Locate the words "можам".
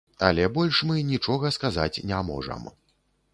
2.31-2.67